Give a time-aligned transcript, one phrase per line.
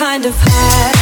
[0.00, 0.99] kind of high.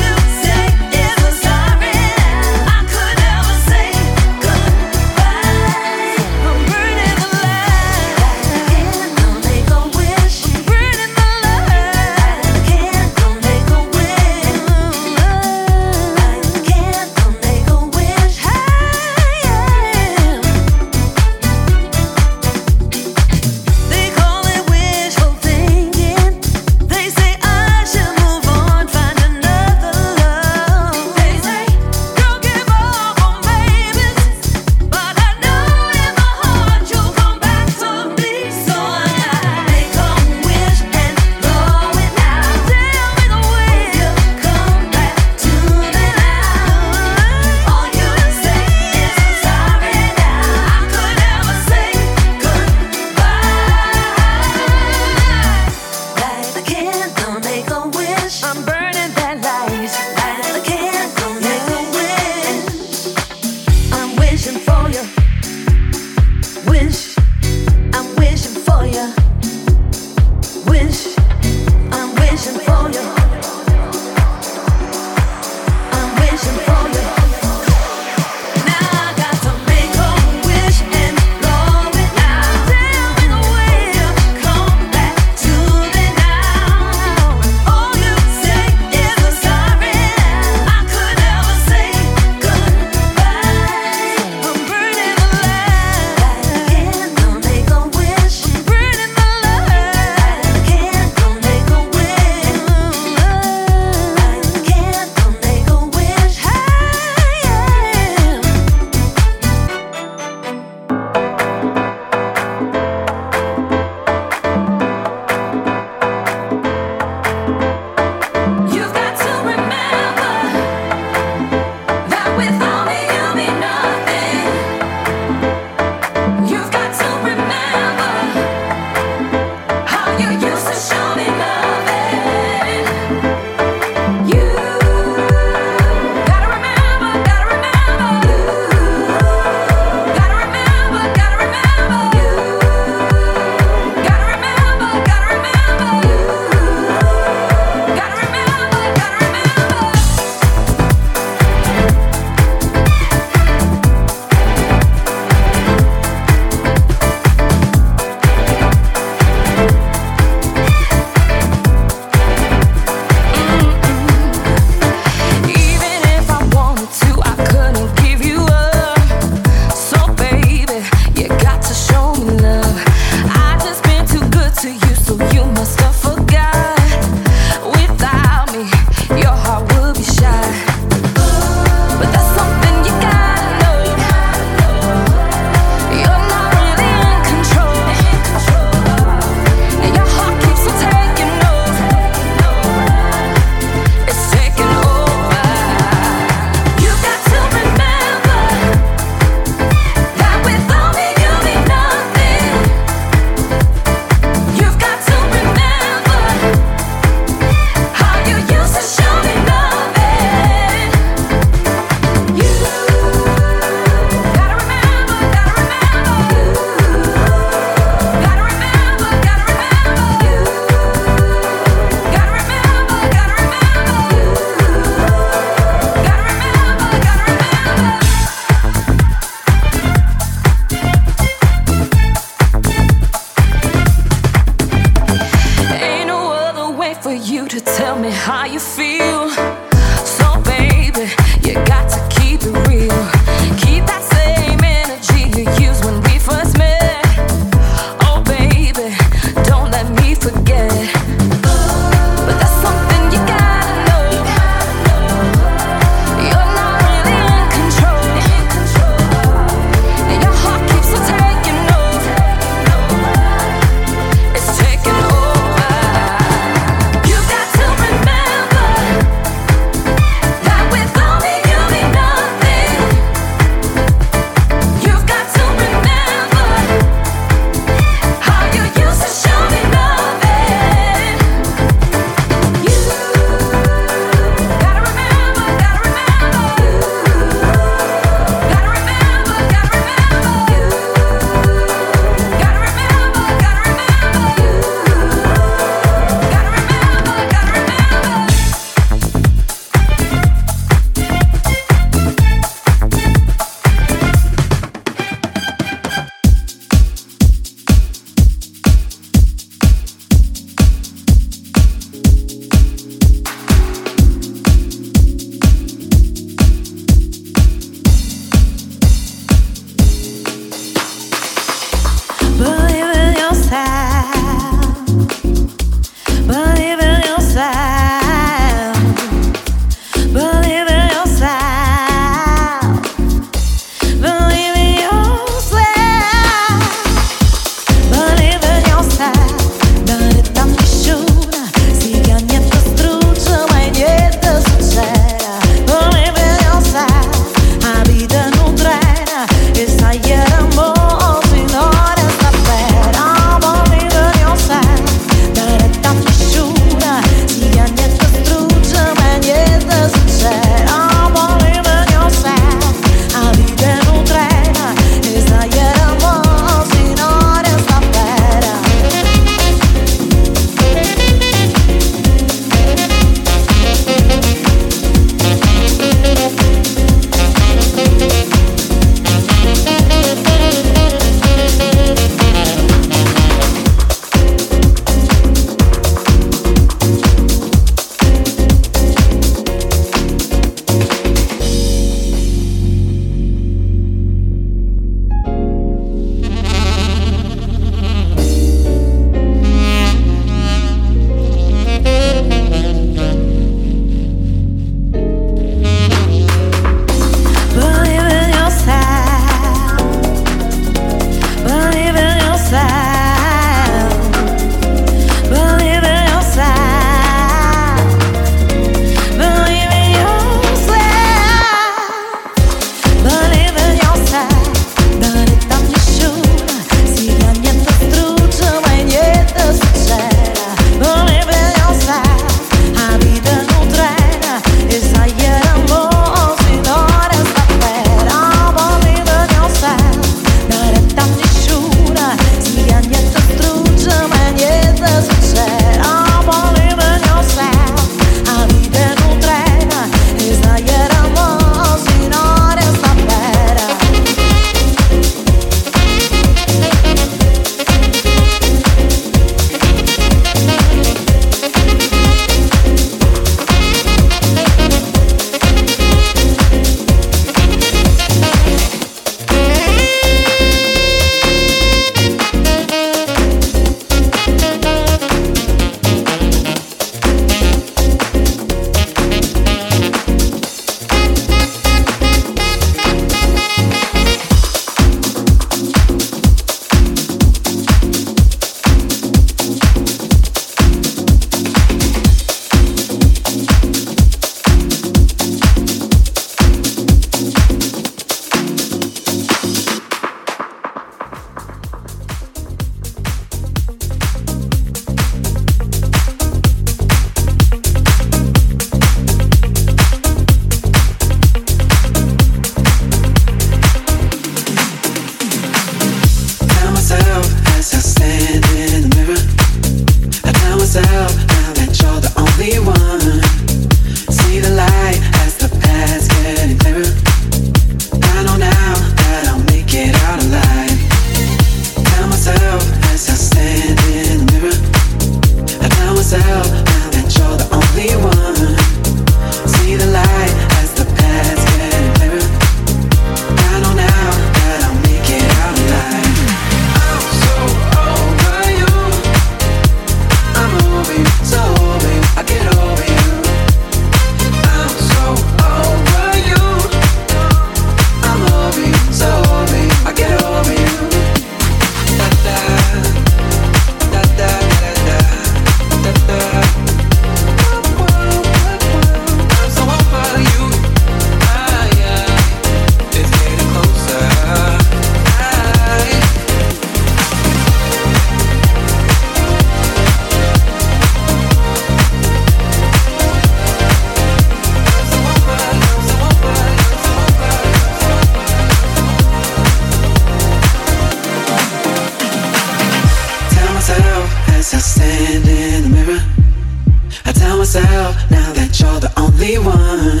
[597.36, 600.00] tell myself now that you're the only one.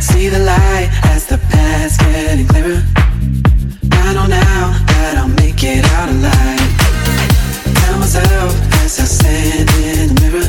[0.00, 2.82] See the light as the past getting clearer.
[3.92, 6.70] I know now that I'll make it out alive.
[7.82, 8.54] Tell myself
[8.84, 10.46] as I stand in the mirror.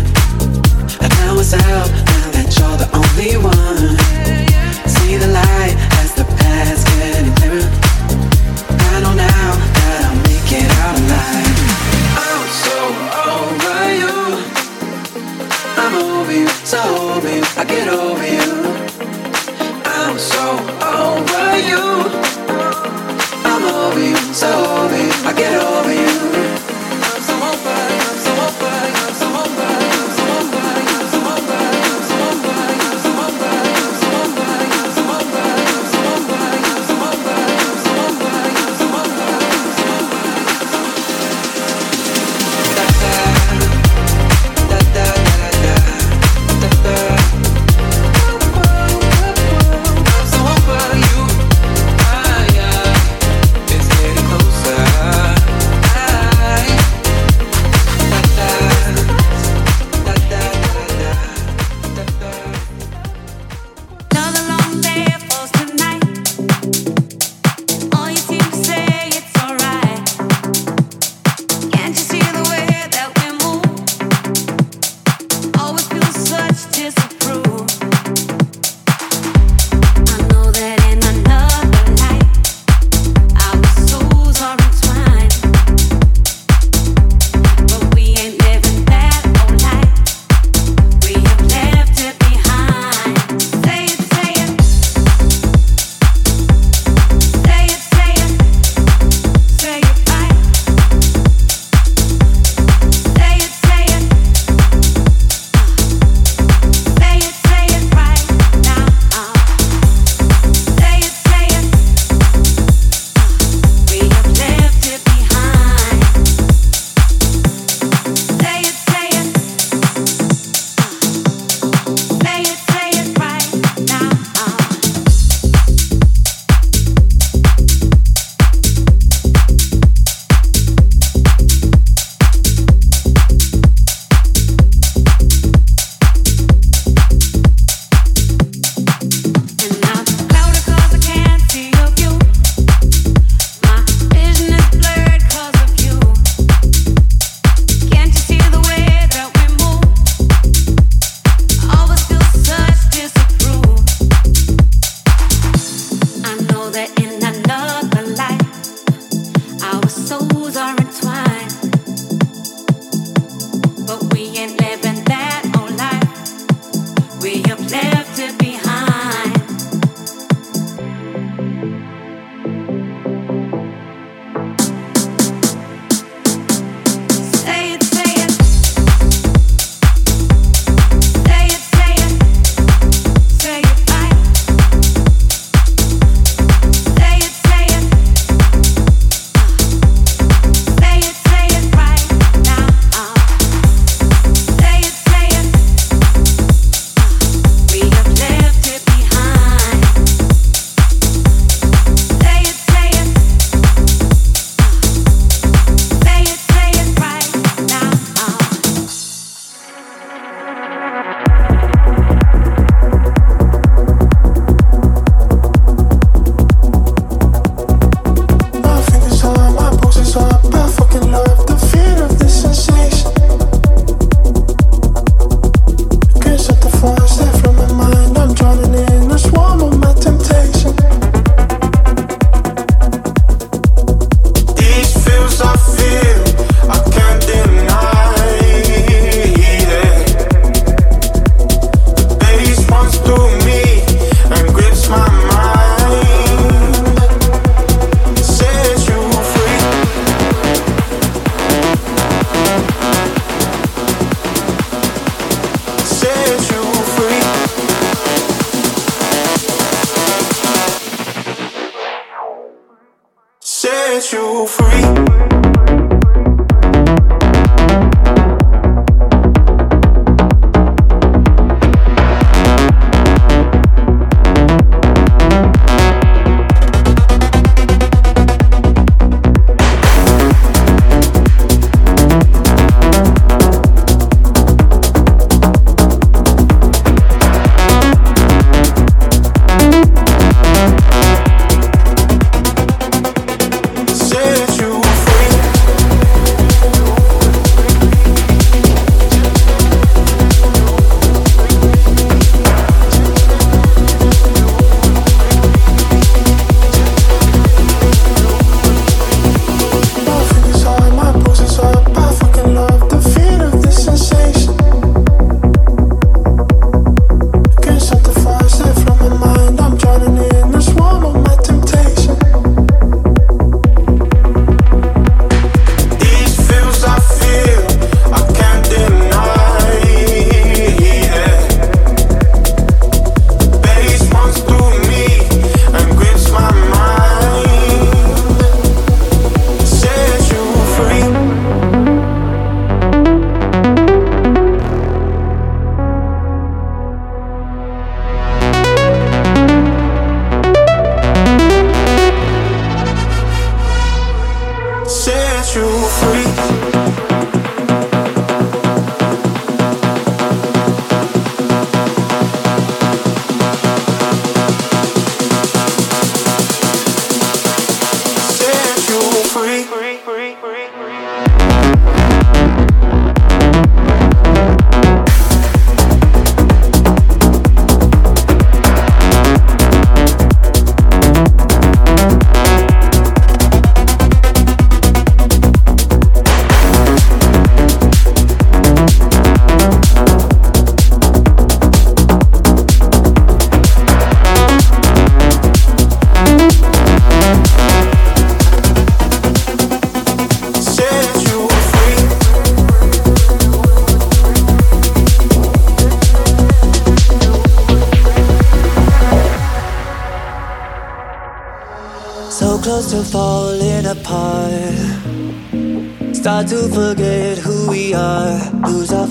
[1.01, 3.66] I tell myself now that you're the only one.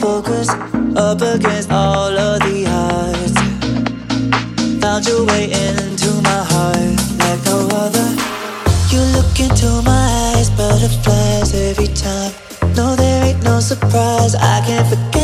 [0.06, 0.48] focus
[0.94, 3.34] up against all of the odds.
[4.80, 8.08] Found your way into my heart like no other.
[8.92, 12.32] You look into my eyes, butterflies every time.
[12.76, 14.36] No, there ain't no surprise.
[14.36, 15.15] I can't forget.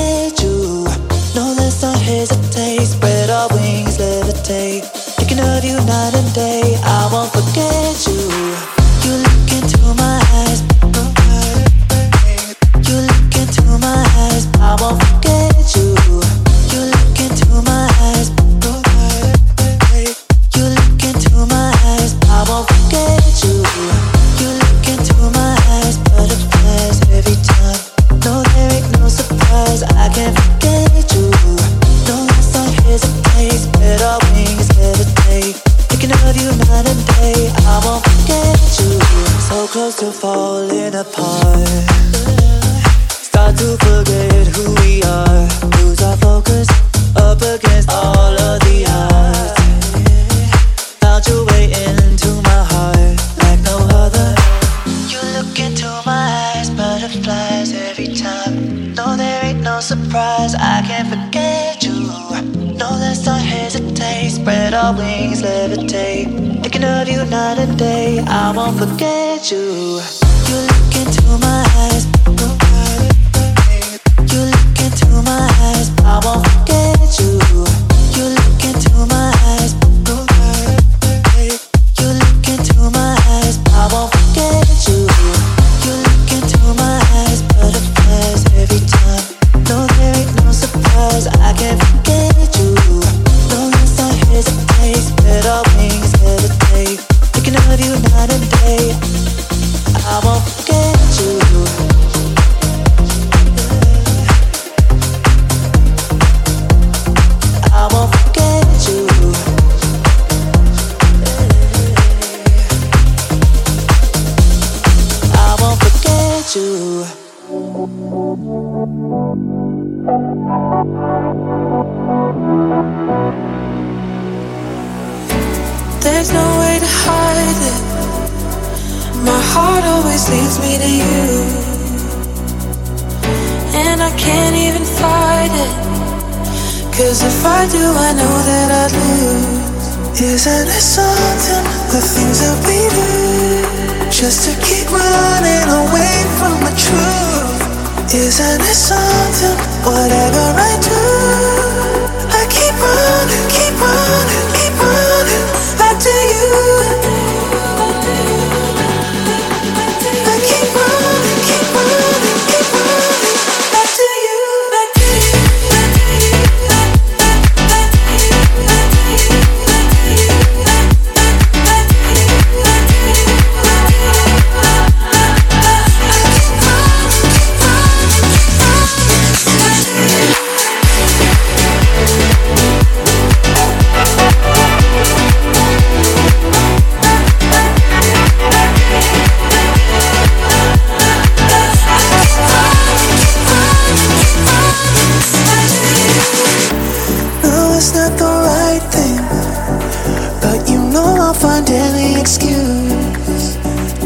[201.53, 203.57] one daily excuse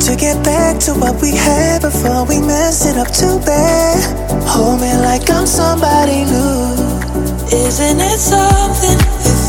[0.05, 3.99] to get back to what we had before we messed it up too bad.
[4.49, 6.75] Hold me like I'm somebody new.
[7.67, 9.46] Isn't it something?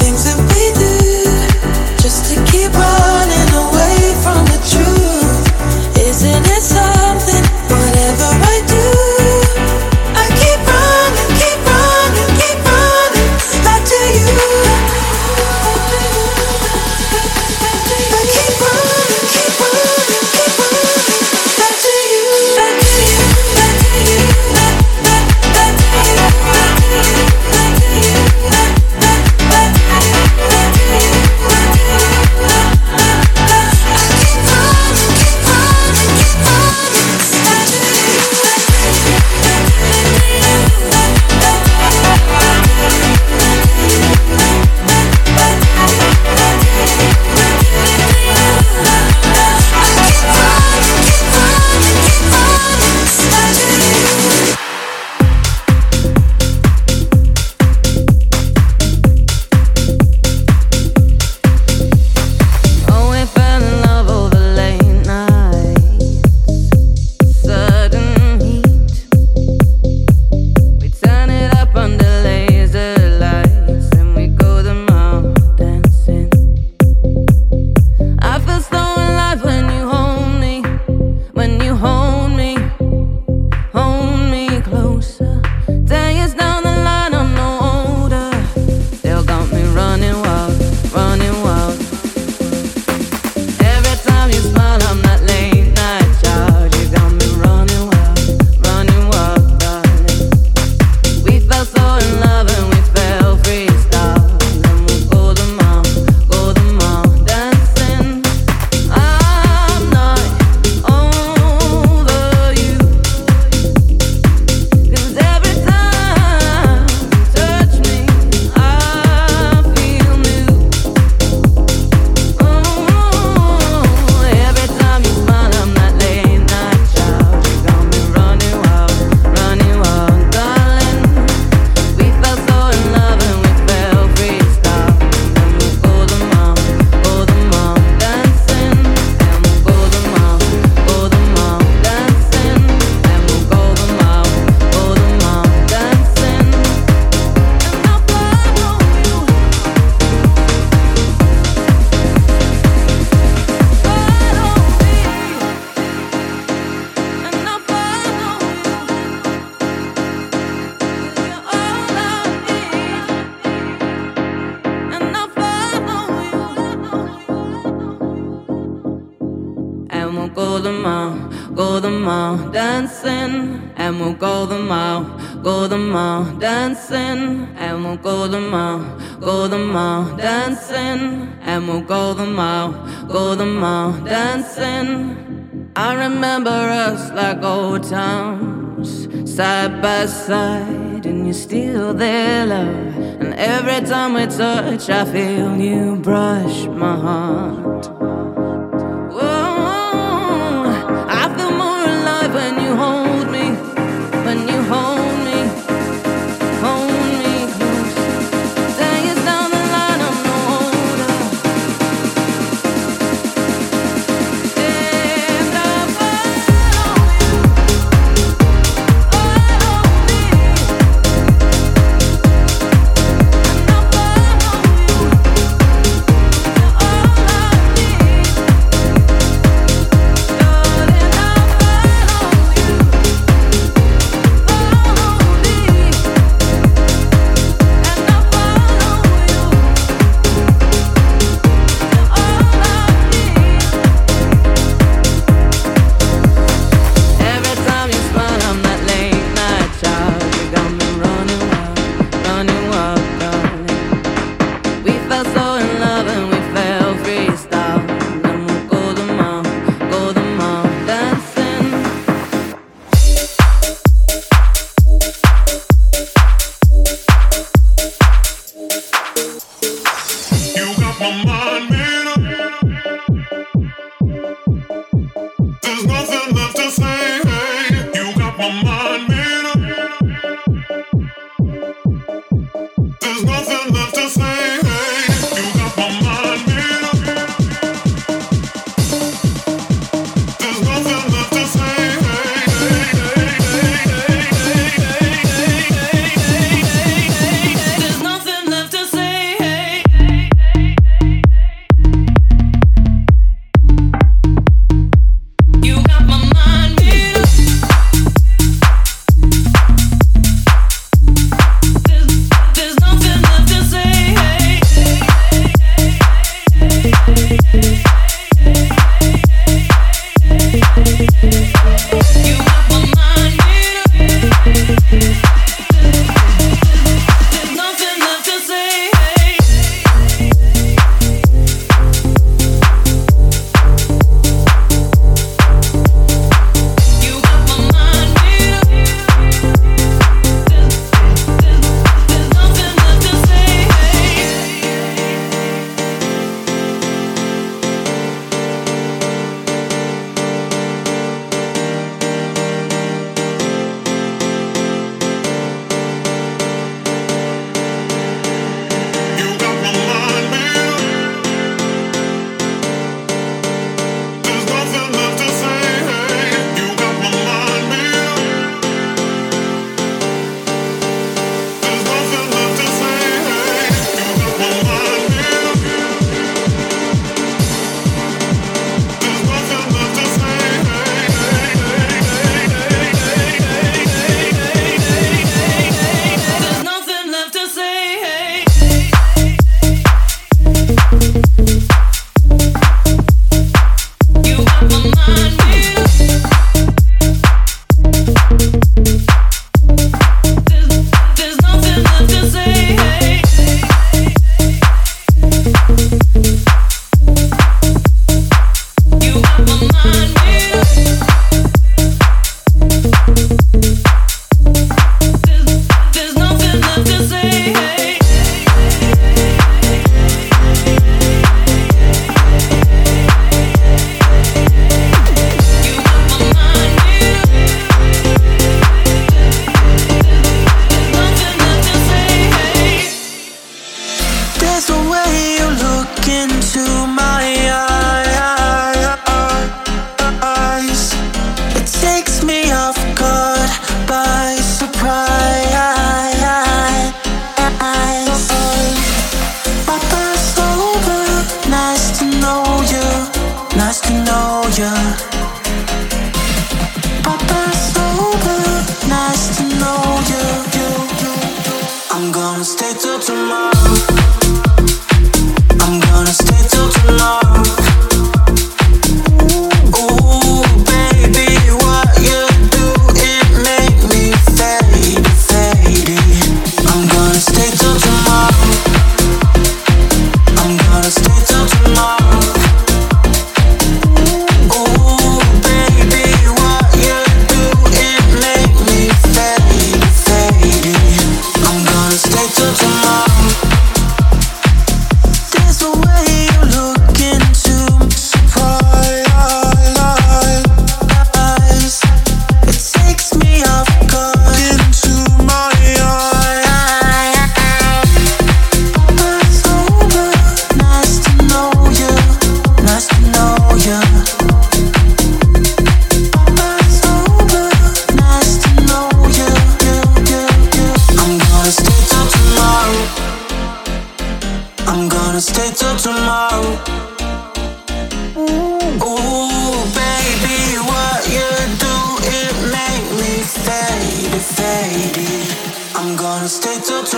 [194.38, 197.77] Touch, I feel you brush my heart.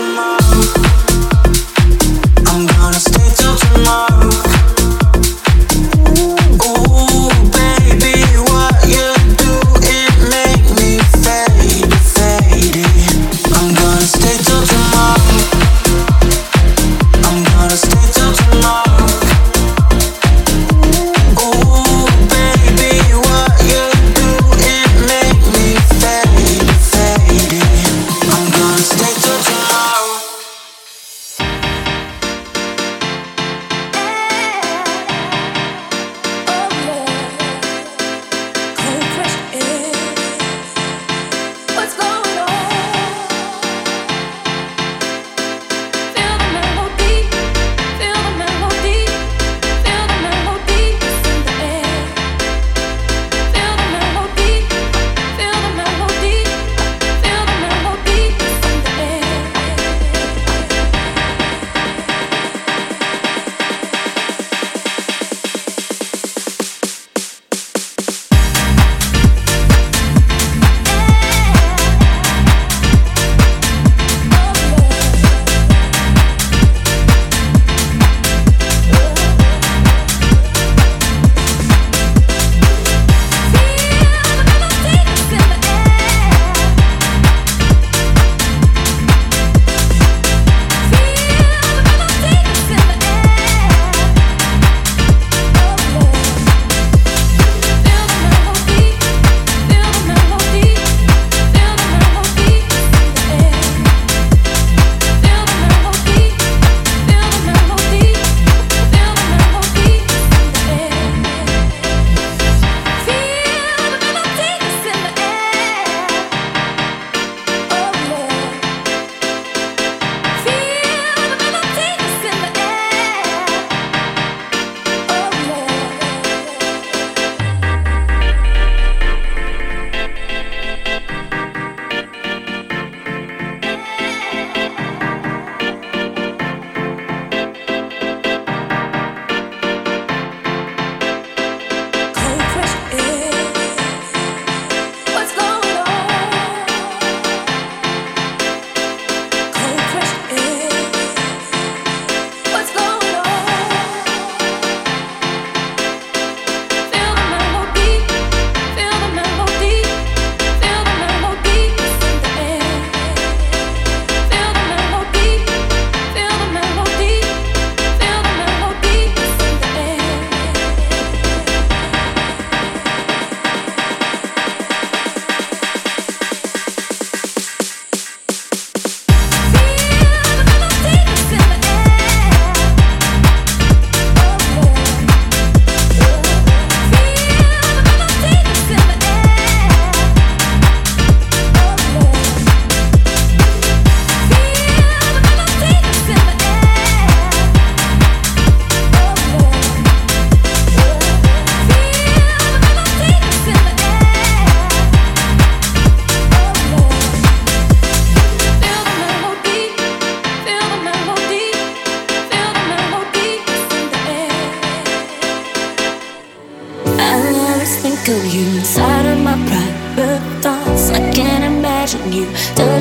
[0.10, 0.79] tomorrow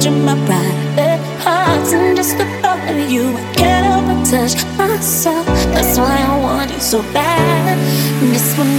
[0.01, 3.36] judging my private parts and just the thought of you.
[3.36, 5.46] I can't help but touch myself.
[5.74, 7.76] That's why I want you so bad.
[8.30, 8.78] Miss when.